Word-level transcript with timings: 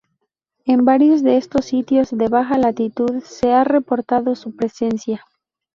En 0.65 0.83
varios 0.83 1.21
de 1.21 1.37
estos 1.37 1.65
sitios 1.65 2.09
de 2.09 2.27
baja 2.27 2.57
latitud 2.57 3.21
se 3.23 3.53
ha 3.53 3.63
reportado 3.63 4.35
su 4.35 4.55
presencia. 4.55 5.23